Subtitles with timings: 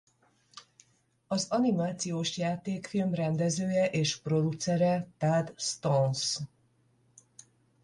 [1.27, 6.37] Az animációs játékfilm rendezője és producere Tad Stones.